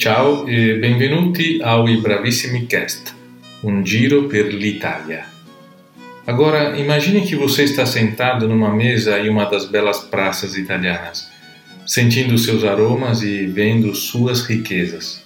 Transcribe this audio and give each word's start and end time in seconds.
Ciao 0.00 0.48
e 0.48 0.78
benvenuti 0.78 1.60
ao 1.62 1.86
I 1.86 1.98
Bravissimi 2.00 2.64
Cast, 2.64 3.12
um 3.62 3.84
giro 3.84 4.28
per 4.28 4.46
l'Italia. 4.46 5.26
Agora, 6.26 6.78
imagine 6.78 7.20
que 7.20 7.36
você 7.36 7.64
está 7.64 7.84
sentado 7.84 8.48
numa 8.48 8.74
mesa 8.74 9.20
em 9.20 9.28
uma 9.28 9.44
das 9.44 9.66
belas 9.66 9.98
praças 9.98 10.56
italianas, 10.56 11.30
sentindo 11.86 12.38
seus 12.38 12.64
aromas 12.64 13.22
e 13.22 13.46
vendo 13.46 13.94
suas 13.94 14.40
riquezas. 14.46 15.22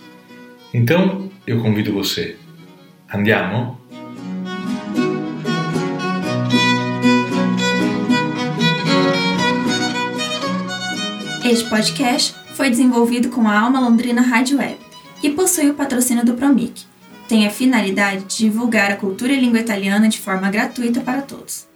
Então, 0.75 1.31
eu 1.46 1.61
convido 1.61 1.93
você. 1.93 2.35
Andiamo? 3.09 3.79
Este 11.45 11.64
podcast 11.71 12.43
foi 12.54 12.71
desenvolvido 12.71 13.29
com 13.31 13.49
a 13.49 13.58
Alma 13.58 13.81
Londrina 13.81 14.22
Rádio 14.22 14.58
Web 14.58 14.79
e 15.22 15.31
possui 15.31 15.71
o 15.71 15.75
patrocínio 15.75 16.25
do 16.25 16.35
Promic. 16.35 16.85
Tem 17.29 17.46
a 17.46 17.50
finalidade 17.50 18.25
de 18.25 18.36
divulgar 18.36 18.93
a 18.93 18.96
cultura 18.96 19.32
e 19.32 19.40
língua 19.40 19.58
italiana 19.58 20.08
de 20.08 20.21
forma 20.21 20.50
gratuita 20.50 21.00
para 21.00 21.22
todos. 21.22 21.74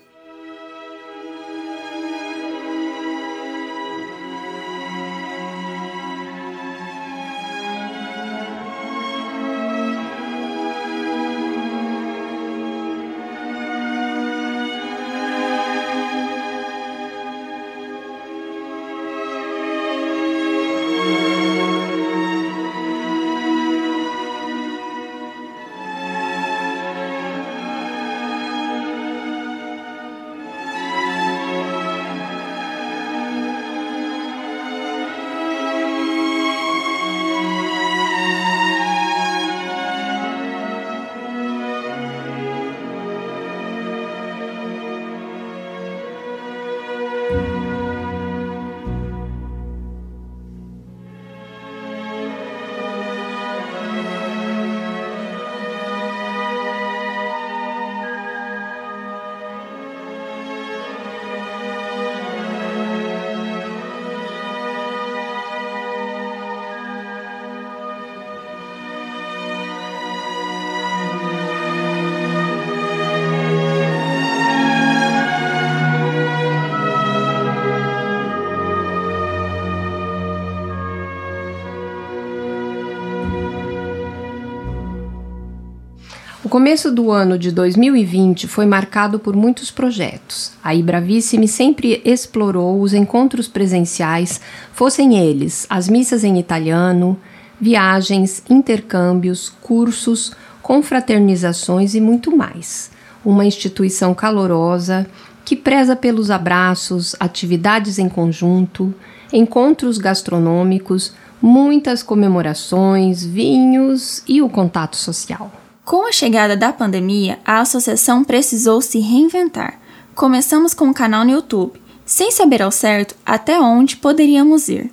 O 86.49 86.51
começo 86.51 86.91
do 86.91 87.11
ano 87.11 87.39
de 87.39 87.53
2020 87.53 88.49
foi 88.49 88.65
marcado 88.65 89.19
por 89.19 89.37
muitos 89.37 89.71
projetos. 89.71 90.51
A 90.65 90.75
Ibravissime 90.75 91.47
sempre 91.47 92.01
explorou 92.07 92.81
os 92.81 92.95
encontros 92.95 93.47
presenciais, 93.47 94.41
fossem 94.73 95.19
eles 95.19 95.67
as 95.69 95.91
missas 95.91 96.25
em 96.25 96.39
italiano, 96.39 97.21
viagens, 97.61 98.43
intercâmbios, 98.49 99.51
cursos, 99.61 100.33
confraternizações 100.63 101.95
e 101.95 102.01
muito 102.01 102.35
mais. 102.35 102.91
Uma 103.23 103.45
instituição 103.45 104.15
calorosa 104.15 105.07
que 105.45 105.55
preza 105.55 105.95
pelos 105.95 106.31
abraços, 106.31 107.15
atividades 107.21 107.99
em 107.99 108.09
conjunto, 108.09 108.95
encontros 109.31 109.99
gastronômicos, 109.99 111.13
muitas 111.43 112.03
comemorações, 112.03 113.23
vinhos 113.23 114.23
e 114.27 114.41
o 114.41 114.49
contato 114.49 114.97
social. 114.97 115.53
Com 115.89 116.07
a 116.07 116.13
chegada 116.13 116.55
da 116.55 116.71
pandemia, 116.71 117.39
a 117.47 117.61
associação 117.61 118.23
precisou 118.23 118.83
se 118.83 118.99
reinventar. 118.99 119.81
Começamos 120.15 120.75
com 120.75 120.85
um 120.85 120.93
canal 120.93 121.25
no 121.25 121.31
YouTube, 121.31 121.81
sem 122.05 122.31
saber 122.31 122.61
ao 122.61 122.71
certo 122.71 123.17
até 123.25 123.59
onde 123.59 123.97
poderíamos 123.97 124.69
ir. 124.69 124.93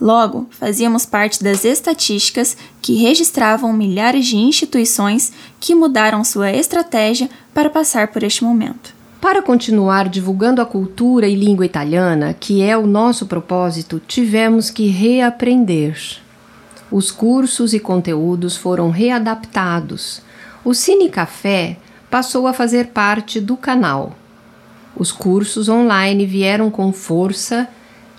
Logo, 0.00 0.46
fazíamos 0.48 1.04
parte 1.04 1.44
das 1.44 1.66
estatísticas 1.66 2.56
que 2.80 2.94
registravam 2.94 3.70
milhares 3.74 4.28
de 4.28 4.38
instituições 4.38 5.30
que 5.60 5.74
mudaram 5.74 6.24
sua 6.24 6.50
estratégia 6.50 7.28
para 7.52 7.68
passar 7.68 8.08
por 8.08 8.22
este 8.22 8.42
momento. 8.42 8.94
Para 9.20 9.42
continuar 9.42 10.08
divulgando 10.08 10.62
a 10.62 10.66
cultura 10.66 11.28
e 11.28 11.34
língua 11.34 11.66
italiana, 11.66 12.32
que 12.32 12.62
é 12.62 12.74
o 12.78 12.86
nosso 12.86 13.26
propósito, 13.26 14.00
tivemos 14.08 14.70
que 14.70 14.86
reaprender. 14.86 15.98
Os 16.90 17.10
cursos 17.10 17.74
e 17.74 17.78
conteúdos 17.78 18.56
foram 18.56 18.88
readaptados 18.88 20.29
o 20.64 20.74
Cine 20.74 21.08
Café 21.08 21.76
passou 22.10 22.46
a 22.46 22.52
fazer 22.52 22.88
parte 22.88 23.40
do 23.40 23.56
canal. 23.56 24.16
Os 24.96 25.12
cursos 25.12 25.68
online 25.68 26.26
vieram 26.26 26.70
com 26.70 26.92
força 26.92 27.68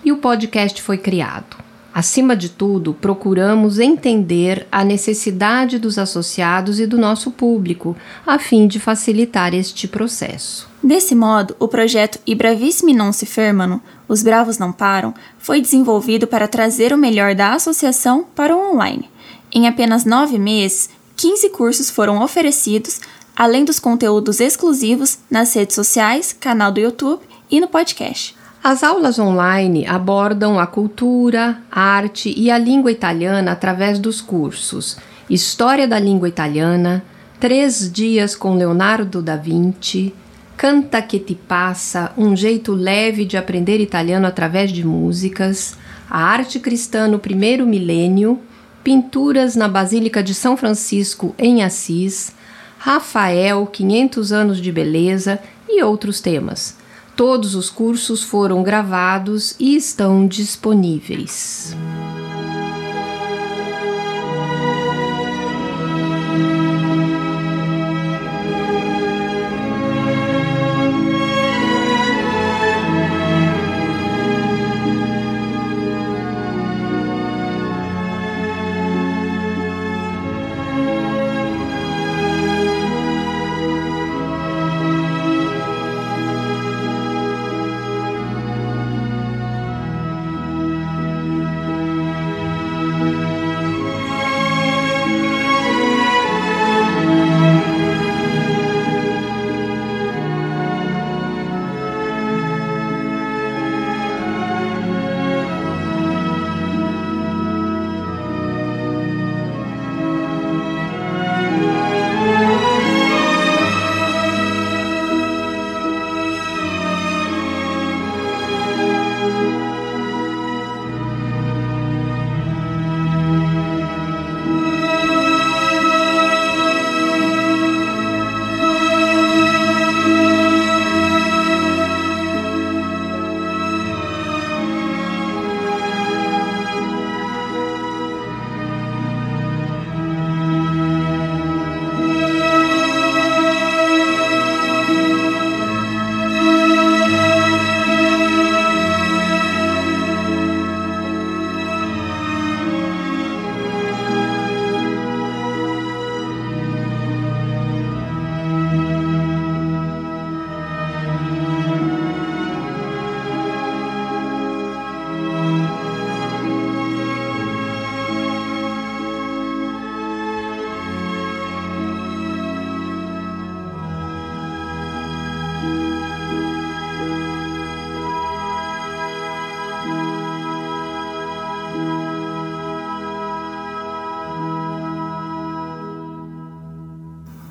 e 0.04 0.10
o 0.10 0.16
podcast 0.16 0.80
foi 0.82 0.98
criado. 0.98 1.62
Acima 1.94 2.34
de 2.34 2.48
tudo, 2.48 2.94
procuramos 2.94 3.78
entender 3.78 4.66
a 4.72 4.82
necessidade 4.82 5.78
dos 5.78 5.98
associados 5.98 6.80
e 6.80 6.86
do 6.86 6.96
nosso 6.96 7.30
público, 7.30 7.94
a 8.26 8.38
fim 8.38 8.66
de 8.66 8.80
facilitar 8.80 9.54
este 9.54 9.86
processo. 9.86 10.66
Desse 10.82 11.14
modo, 11.14 11.54
o 11.60 11.68
projeto 11.68 12.18
I 12.26 12.34
Bravissimi 12.34 12.94
Non 12.94 13.12
Si 13.12 13.26
Fermano, 13.26 13.80
Os 14.08 14.22
Bravos 14.22 14.56
Não 14.56 14.72
Param, 14.72 15.12
foi 15.38 15.60
desenvolvido 15.60 16.26
para 16.26 16.48
trazer 16.48 16.94
o 16.94 16.98
melhor 16.98 17.34
da 17.34 17.52
associação 17.52 18.24
para 18.34 18.56
o 18.56 18.72
online. 18.72 19.10
Em 19.52 19.68
apenas 19.68 20.06
nove 20.06 20.38
meses, 20.38 20.88
15 21.22 21.50
cursos 21.50 21.88
foram 21.88 22.20
oferecidos, 22.20 23.00
além 23.36 23.64
dos 23.64 23.78
conteúdos 23.78 24.40
exclusivos 24.40 25.20
nas 25.30 25.54
redes 25.54 25.76
sociais, 25.76 26.32
canal 26.32 26.72
do 26.72 26.80
YouTube 26.80 27.22
e 27.48 27.60
no 27.60 27.68
podcast. 27.68 28.34
As 28.60 28.82
aulas 28.82 29.20
online 29.20 29.86
abordam 29.86 30.58
a 30.58 30.66
cultura, 30.66 31.62
a 31.70 31.80
arte 31.80 32.34
e 32.36 32.50
a 32.50 32.58
língua 32.58 32.90
italiana 32.90 33.52
através 33.52 34.00
dos 34.00 34.20
cursos 34.20 34.96
História 35.30 35.86
da 35.86 35.96
Língua 35.96 36.28
Italiana, 36.28 37.04
Três 37.38 37.88
Dias 37.92 38.34
com 38.34 38.56
Leonardo 38.56 39.22
da 39.22 39.36
Vinci, 39.36 40.12
Canta 40.56 41.00
que 41.00 41.20
te 41.20 41.36
passa, 41.36 42.10
um 42.18 42.34
jeito 42.34 42.72
leve 42.72 43.24
de 43.24 43.36
aprender 43.36 43.78
italiano 43.78 44.26
através 44.26 44.72
de 44.72 44.84
músicas, 44.84 45.76
a 46.10 46.20
arte 46.20 46.58
cristã 46.58 47.06
no 47.06 47.20
primeiro 47.20 47.64
milênio, 47.64 48.40
pinturas 48.82 49.56
na 49.56 49.68
Basílica 49.68 50.22
de 50.22 50.34
São 50.34 50.56
Francisco 50.56 51.34
em 51.38 51.62
Assis, 51.62 52.32
Rafael, 52.78 53.66
500 53.66 54.32
anos 54.32 54.60
de 54.60 54.72
beleza 54.72 55.38
e 55.68 55.82
outros 55.82 56.20
temas. 56.20 56.76
Todos 57.14 57.54
os 57.54 57.70
cursos 57.70 58.22
foram 58.22 58.62
gravados 58.62 59.54
e 59.58 59.76
estão 59.76 60.26
disponíveis. 60.26 61.76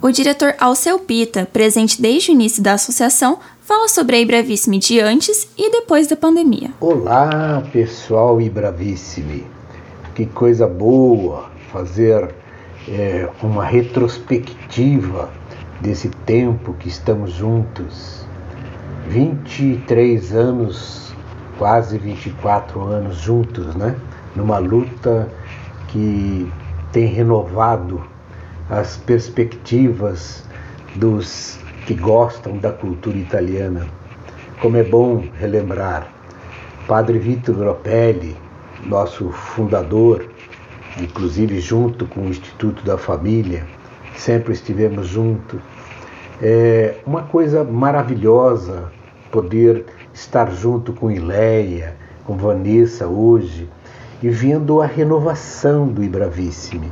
O 0.03 0.09
diretor 0.09 0.55
Alceu 0.59 0.97
Pita, 0.97 1.47
presente 1.53 2.01
desde 2.01 2.31
o 2.31 2.33
início 2.33 2.63
da 2.63 2.73
associação, 2.73 3.37
fala 3.61 3.87
sobre 3.87 4.15
a 4.15 4.19
Ibravissime 4.19 4.79
de 4.79 4.99
antes 4.99 5.47
e 5.55 5.71
depois 5.71 6.07
da 6.07 6.15
pandemia. 6.15 6.71
Olá, 6.79 7.61
pessoal 7.71 8.41
Ibravissime. 8.41 9.45
Que 10.15 10.25
coisa 10.25 10.67
boa 10.67 11.51
fazer 11.71 12.33
é, 12.87 13.29
uma 13.43 13.63
retrospectiva 13.63 15.29
desse 15.79 16.09
tempo 16.09 16.73
que 16.79 16.89
estamos 16.89 17.33
juntos. 17.33 18.25
23 19.07 20.33
anos, 20.33 21.13
quase 21.59 21.99
24 21.99 22.81
anos 22.81 23.17
juntos, 23.17 23.75
né? 23.75 23.95
Numa 24.35 24.57
luta 24.57 25.31
que 25.89 26.51
tem 26.91 27.05
renovado 27.05 28.03
as 28.71 28.95
perspectivas 28.95 30.45
dos 30.95 31.59
que 31.85 31.93
gostam 31.93 32.57
da 32.57 32.71
cultura 32.71 33.17
italiana. 33.17 33.85
Como 34.61 34.77
é 34.77 34.83
bom 34.83 35.25
relembrar, 35.37 36.07
Padre 36.87 37.19
Vitor 37.19 37.53
Gropelli, 37.53 38.37
nosso 38.85 39.29
fundador, 39.29 40.25
inclusive 40.97 41.59
junto 41.59 42.05
com 42.05 42.21
o 42.21 42.29
Instituto 42.29 42.81
da 42.85 42.97
Família, 42.97 43.67
sempre 44.15 44.53
estivemos 44.53 45.07
juntos. 45.07 45.59
É 46.41 46.95
uma 47.05 47.23
coisa 47.23 47.65
maravilhosa 47.65 48.89
poder 49.31 49.85
estar 50.13 50.49
junto 50.49 50.93
com 50.93 51.11
Ileia, 51.11 51.97
com 52.23 52.37
Vanessa 52.37 53.05
hoje 53.05 53.67
e 54.23 54.29
vendo 54.29 54.81
a 54.81 54.85
renovação 54.85 55.89
do 55.89 56.01
Ibravissime 56.01 56.89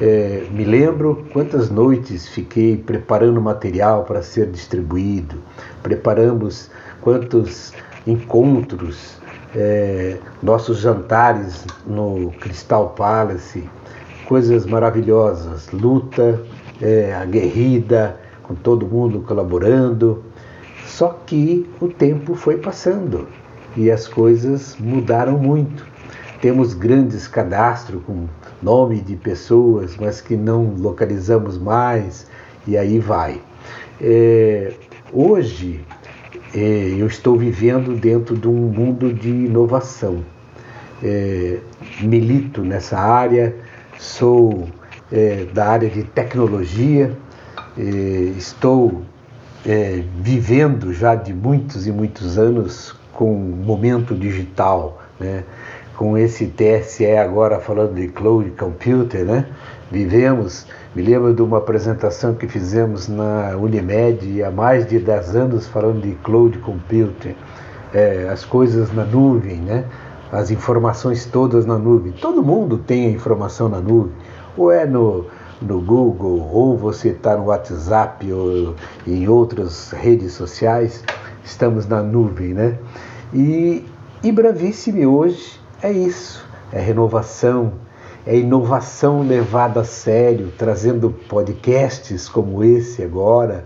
é, 0.00 0.46
me 0.50 0.64
lembro 0.64 1.24
quantas 1.32 1.70
noites 1.70 2.28
fiquei 2.28 2.76
preparando 2.76 3.40
material 3.40 4.04
para 4.04 4.22
ser 4.22 4.50
distribuído, 4.50 5.36
preparamos 5.82 6.70
quantos 7.00 7.72
encontros, 8.06 9.18
é, 9.54 10.16
nossos 10.42 10.78
jantares 10.78 11.64
no 11.86 12.32
Crystal 12.40 12.90
Palace, 12.90 13.68
coisas 14.26 14.64
maravilhosas, 14.64 15.70
luta 15.72 16.40
é, 16.80 17.14
aguerrida, 17.14 18.18
com 18.42 18.54
todo 18.54 18.86
mundo 18.86 19.20
colaborando. 19.20 20.22
Só 20.86 21.08
que 21.26 21.68
o 21.80 21.88
tempo 21.88 22.34
foi 22.34 22.58
passando 22.58 23.28
e 23.76 23.90
as 23.90 24.06
coisas 24.06 24.76
mudaram 24.78 25.38
muito. 25.38 25.91
Temos 26.42 26.74
grandes 26.74 27.28
cadastros 27.28 28.02
com 28.04 28.26
nome 28.60 29.00
de 29.00 29.14
pessoas, 29.14 29.96
mas 29.96 30.20
que 30.20 30.36
não 30.36 30.74
localizamos 30.76 31.56
mais, 31.56 32.26
e 32.66 32.76
aí 32.76 32.98
vai. 32.98 33.40
É, 34.00 34.72
hoje 35.12 35.84
é, 36.52 36.96
eu 36.98 37.06
estou 37.06 37.38
vivendo 37.38 37.94
dentro 37.94 38.36
de 38.36 38.48
um 38.48 38.52
mundo 38.52 39.14
de 39.14 39.28
inovação. 39.28 40.24
É, 41.00 41.60
milito 42.00 42.62
nessa 42.62 42.98
área, 42.98 43.54
sou 43.96 44.66
é, 45.12 45.44
da 45.54 45.68
área 45.68 45.88
de 45.88 46.02
tecnologia, 46.02 47.16
é, 47.78 47.82
estou 48.36 49.02
é, 49.64 50.02
vivendo 50.20 50.92
já 50.92 51.14
de 51.14 51.32
muitos 51.32 51.86
e 51.86 51.92
muitos 51.92 52.36
anos 52.36 52.96
com 53.12 53.32
o 53.32 53.56
momento 53.64 54.12
digital. 54.12 55.00
Né? 55.20 55.44
Com 55.96 56.16
esse 56.16 56.46
TSE 56.46 57.06
agora 57.16 57.60
falando 57.60 57.94
de 57.94 58.08
cloud 58.08 58.50
computer, 58.52 59.24
né? 59.24 59.46
Vivemos, 59.90 60.66
me 60.94 61.02
lembro 61.02 61.34
de 61.34 61.42
uma 61.42 61.58
apresentação 61.58 62.34
que 62.34 62.48
fizemos 62.48 63.08
na 63.08 63.56
Unimed 63.56 64.42
há 64.42 64.50
mais 64.50 64.86
de 64.86 64.98
10 64.98 65.36
anos 65.36 65.66
falando 65.66 66.00
de 66.00 66.14
cloud 66.22 66.58
computer, 66.58 67.34
é, 67.92 68.26
as 68.30 68.44
coisas 68.44 68.92
na 68.92 69.04
nuvem, 69.04 69.58
né? 69.58 69.84
As 70.32 70.50
informações 70.50 71.26
todas 71.26 71.66
na 71.66 71.76
nuvem. 71.76 72.12
Todo 72.12 72.42
mundo 72.42 72.78
tem 72.78 73.06
a 73.06 73.10
informação 73.10 73.68
na 73.68 73.80
nuvem, 73.80 74.12
ou 74.56 74.72
é 74.72 74.86
no, 74.86 75.26
no 75.60 75.80
Google, 75.80 76.48
ou 76.50 76.76
você 76.76 77.08
está 77.10 77.36
no 77.36 77.44
WhatsApp 77.44 78.32
ou 78.32 78.74
em 79.06 79.28
outras 79.28 79.90
redes 79.90 80.32
sociais, 80.32 81.04
estamos 81.44 81.86
na 81.86 82.02
nuvem, 82.02 82.54
né? 82.54 82.78
E, 83.34 83.84
e 84.22 84.32
Bravissime 84.32 85.06
hoje 85.06 85.61
é 85.82 85.90
isso, 85.90 86.46
é 86.72 86.80
renovação, 86.80 87.72
é 88.24 88.36
inovação 88.36 89.22
levada 89.22 89.80
a 89.80 89.84
sério, 89.84 90.52
trazendo 90.56 91.10
podcasts 91.28 92.28
como 92.28 92.62
esse 92.62 93.02
agora, 93.02 93.64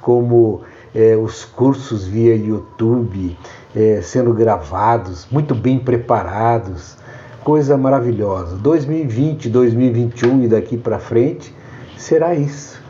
como 0.00 0.62
é, 0.94 1.14
os 1.14 1.44
cursos 1.44 2.06
via 2.06 2.34
YouTube 2.34 3.36
é, 3.76 4.00
sendo 4.02 4.32
gravados, 4.32 5.26
muito 5.30 5.54
bem 5.54 5.78
preparados, 5.78 6.96
coisa 7.44 7.76
maravilhosa. 7.76 8.56
2020, 8.56 9.50
2021 9.50 10.44
e 10.44 10.48
daqui 10.48 10.76
para 10.76 10.98
frente 10.98 11.54
será 11.96 12.34
isso. 12.34 12.80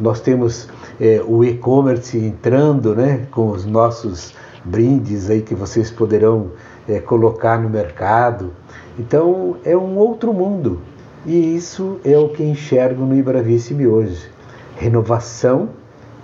Nós 0.00 0.20
temos 0.20 0.68
é, 1.00 1.20
o 1.26 1.44
e-commerce 1.44 2.16
entrando, 2.16 2.94
né, 2.94 3.26
com 3.32 3.50
os 3.50 3.66
nossos 3.66 4.32
brindes 4.64 5.28
aí 5.28 5.42
que 5.42 5.54
vocês 5.54 5.90
poderão 5.90 6.52
é, 6.88 6.98
colocar 7.00 7.60
no 7.60 7.68
mercado. 7.68 8.52
Então 8.98 9.56
é 9.64 9.76
um 9.76 9.96
outro 9.96 10.32
mundo. 10.32 10.80
E 11.26 11.56
isso 11.56 12.00
é 12.04 12.16
o 12.16 12.30
que 12.30 12.42
enxergo 12.42 13.04
no 13.04 13.14
Ibravissime 13.14 13.86
hoje: 13.86 14.30
renovação 14.76 15.68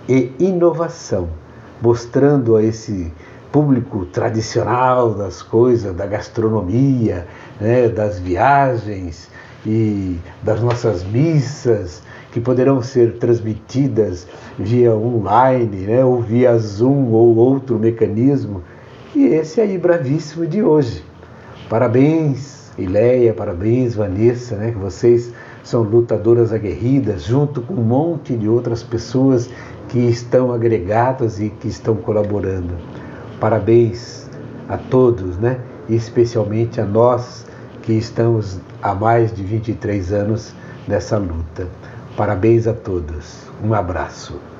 e 0.09 0.31
inovação, 0.39 1.29
mostrando 1.81 2.55
a 2.55 2.63
esse 2.63 3.11
público 3.51 4.05
tradicional 4.07 5.13
das 5.13 5.41
coisas, 5.41 5.95
da 5.95 6.05
gastronomia, 6.05 7.27
né, 7.59 7.87
das 7.87 8.19
viagens 8.19 9.29
e 9.65 10.19
das 10.43 10.61
nossas 10.61 11.03
missas 11.03 12.03
que 12.31 12.41
poderão 12.41 12.81
ser 12.81 13.13
transmitidas 13.17 14.27
via 14.59 14.93
online, 14.93 15.87
né, 15.87 16.03
ou 16.03 16.21
via 16.21 16.57
Zoom 16.57 17.11
ou 17.11 17.35
outro 17.37 17.79
mecanismo 17.79 18.61
e 19.19 19.25
esse 19.27 19.61
aí, 19.61 19.77
bravíssimo 19.77 20.45
de 20.45 20.61
hoje. 20.61 21.03
Parabéns, 21.69 22.71
Ileia, 22.77 23.33
parabéns, 23.33 23.95
Vanessa, 23.95 24.55
né? 24.55 24.71
Que 24.71 24.77
vocês 24.77 25.31
são 25.63 25.81
lutadoras 25.81 26.51
aguerridas, 26.51 27.23
junto 27.23 27.61
com 27.61 27.73
um 27.73 27.83
monte 27.83 28.35
de 28.35 28.47
outras 28.47 28.83
pessoas 28.83 29.49
que 29.89 29.99
estão 29.99 30.51
agregadas 30.51 31.39
e 31.39 31.49
que 31.49 31.67
estão 31.67 31.95
colaborando. 31.95 32.75
Parabéns 33.39 34.29
a 34.67 34.77
todos, 34.77 35.37
né? 35.37 35.59
Especialmente 35.89 36.81
a 36.81 36.85
nós 36.85 37.45
que 37.81 37.93
estamos 37.93 38.59
há 38.81 38.93
mais 38.93 39.33
de 39.33 39.43
23 39.43 40.11
anos 40.11 40.53
nessa 40.87 41.17
luta. 41.17 41.67
Parabéns 42.17 42.67
a 42.67 42.73
todos. 42.73 43.45
Um 43.63 43.73
abraço. 43.73 44.54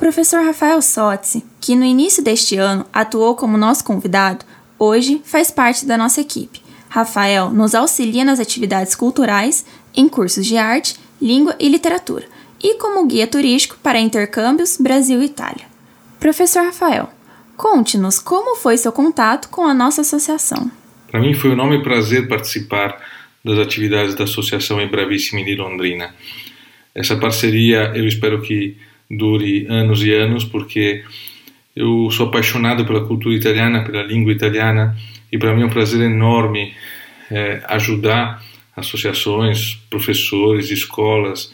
Professor 0.00 0.42
Rafael 0.42 0.80
Sotzi, 0.80 1.44
que 1.60 1.76
no 1.76 1.84
início 1.84 2.24
deste 2.24 2.56
ano 2.56 2.86
atuou 2.90 3.36
como 3.36 3.58
nosso 3.58 3.84
convidado, 3.84 4.46
hoje 4.78 5.20
faz 5.26 5.50
parte 5.50 5.84
da 5.84 5.98
nossa 5.98 6.22
equipe. 6.22 6.62
Rafael 6.88 7.50
nos 7.50 7.74
auxilia 7.74 8.24
nas 8.24 8.40
atividades 8.40 8.94
culturais, 8.94 9.66
em 9.94 10.08
cursos 10.08 10.46
de 10.46 10.56
arte, 10.56 10.98
língua 11.20 11.54
e 11.60 11.68
literatura, 11.68 12.24
e 12.62 12.76
como 12.78 13.06
guia 13.06 13.26
turístico 13.26 13.76
para 13.82 14.00
intercâmbios 14.00 14.78
Brasil-Itália. 14.80 15.66
Professor 16.18 16.64
Rafael, 16.64 17.10
conte-nos 17.54 18.18
como 18.18 18.56
foi 18.56 18.78
seu 18.78 18.92
contato 18.92 19.50
com 19.50 19.66
a 19.66 19.74
nossa 19.74 20.00
associação. 20.00 20.70
Para 21.10 21.20
mim 21.20 21.34
foi 21.34 21.50
um 21.50 21.52
enorme 21.52 21.82
prazer 21.82 22.26
participar 22.26 22.98
das 23.44 23.58
atividades 23.58 24.14
da 24.14 24.24
Associação 24.24 24.80
Embravissimi 24.80 25.44
de 25.44 25.56
Londrina. 25.56 26.14
Essa 26.94 27.18
parceria 27.18 27.92
eu 27.94 28.06
espero 28.06 28.40
que 28.40 28.78
dure 29.10 29.66
anos 29.68 30.02
e 30.04 30.12
anos, 30.12 30.44
porque 30.44 31.02
eu 31.74 32.10
sou 32.10 32.26
apaixonado 32.26 32.84
pela 32.84 33.04
cultura 33.04 33.34
italiana, 33.34 33.82
pela 33.82 34.02
língua 34.02 34.32
italiana, 34.32 34.96
e 35.32 35.38
para 35.38 35.54
mim 35.54 35.62
é 35.62 35.66
um 35.66 35.70
prazer 35.70 36.00
enorme 36.00 36.72
é, 37.30 37.62
ajudar 37.68 38.42
associações, 38.76 39.74
professores, 39.88 40.70
escolas, 40.70 41.52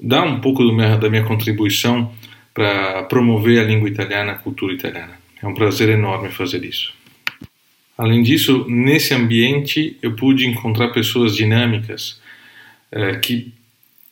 dar 0.00 0.24
um 0.24 0.40
pouco 0.40 0.64
da 0.64 1.10
minha 1.10 1.24
contribuição 1.24 2.12
para 2.52 3.02
promover 3.04 3.60
a 3.60 3.64
língua 3.64 3.88
italiana, 3.88 4.32
a 4.32 4.36
cultura 4.36 4.72
italiana. 4.72 5.18
É 5.42 5.46
um 5.46 5.54
prazer 5.54 5.88
enorme 5.88 6.30
fazer 6.30 6.64
isso. 6.64 6.92
Além 7.96 8.22
disso, 8.22 8.64
nesse 8.68 9.14
ambiente 9.14 9.96
eu 10.02 10.14
pude 10.14 10.46
encontrar 10.46 10.88
pessoas 10.88 11.36
dinâmicas 11.36 12.20
é, 12.90 13.16
que 13.16 13.52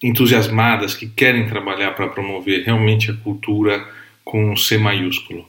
entusiasmadas 0.02 0.94
que 0.94 1.06
querem 1.06 1.46
trabalhar 1.46 1.92
para 1.92 2.08
promover 2.08 2.64
realmente 2.64 3.10
a 3.10 3.14
cultura 3.14 3.86
com 4.24 4.56
C 4.56 4.76
maiúsculo. 4.78 5.46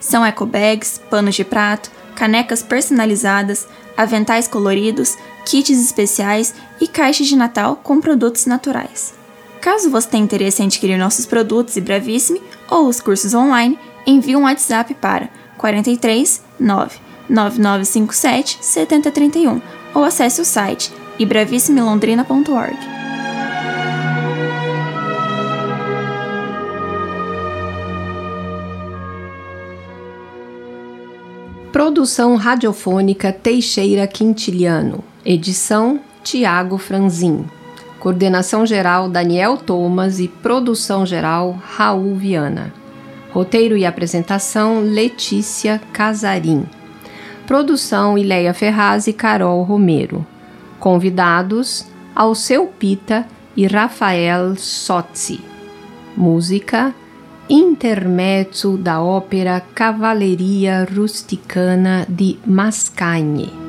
São 0.00 0.24
ecobags, 0.24 1.00
panos 1.10 1.34
de 1.34 1.44
prato, 1.44 1.90
canecas 2.14 2.62
personalizadas, 2.62 3.68
aventais 3.96 4.48
coloridos, 4.48 5.16
kits 5.44 5.70
especiais 5.70 6.54
e 6.80 6.86
caixas 6.86 7.26
de 7.26 7.36
Natal 7.36 7.76
com 7.76 8.00
produtos 8.00 8.46
naturais. 8.46 9.14
Caso 9.60 9.90
você 9.90 10.08
tenha 10.08 10.24
interesse 10.24 10.62
em 10.62 10.66
adquirir 10.66 10.98
nossos 10.98 11.24
produtos 11.24 11.76
e 11.76 11.80
Bravissime 11.80 12.42
ou 12.68 12.88
os 12.88 13.00
cursos 13.00 13.32
online, 13.32 13.78
envie 14.06 14.34
um 14.34 14.42
WhatsApp 14.42 14.94
para 14.94 15.28
43 15.56 16.42
9 16.58 16.98
9957 17.28 18.58
7031 18.60 19.60
ou 19.94 20.04
acesse 20.04 20.40
o 20.40 20.44
site 20.44 20.92
ibravissimilondrina.org. 21.18 22.76
Produção 31.70 32.36
radiofônica 32.36 33.32
Teixeira 33.32 34.06
Quintiliano. 34.06 35.11
Edição 35.24 36.00
Tiago 36.24 36.78
Franzin. 36.78 37.44
Coordenação 38.00 38.66
geral 38.66 39.08
Daniel 39.08 39.56
Thomas 39.56 40.18
e 40.18 40.26
produção 40.26 41.06
geral 41.06 41.56
Raul 41.62 42.16
Viana. 42.16 42.74
Roteiro 43.30 43.76
e 43.76 43.86
apresentação 43.86 44.80
Letícia 44.80 45.80
Casarim. 45.92 46.64
Produção 47.46 48.18
Ileia 48.18 48.52
Ferraz 48.52 49.06
e 49.06 49.12
Carol 49.12 49.62
Romero. 49.62 50.26
Convidados 50.80 51.86
Alceu 52.16 52.66
Pita 52.66 53.24
e 53.56 53.64
Rafael 53.64 54.56
Sotzi. 54.56 55.40
Música 56.16 56.92
intermezzo 57.48 58.76
da 58.76 59.00
ópera 59.00 59.62
Cavalleria 59.74 60.84
Rusticana 60.84 62.06
di 62.08 62.38
Mascagni. 62.44 63.61